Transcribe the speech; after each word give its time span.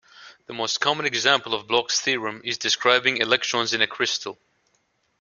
The 0.47 0.53
most 0.55 0.81
common 0.81 1.05
example 1.05 1.53
of 1.53 1.67
Bloch's 1.67 2.01
theorem 2.01 2.41
is 2.43 2.57
describing 2.57 3.17
electrons 3.17 3.71
in 3.71 3.83
a 3.83 3.87
crystal. 3.87 4.39